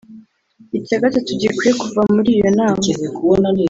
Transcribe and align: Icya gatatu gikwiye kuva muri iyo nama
Icya 0.77 0.97
gatatu 1.03 1.31
gikwiye 1.39 1.73
kuva 1.81 2.01
muri 2.15 2.29
iyo 2.37 2.49
nama 2.57 2.85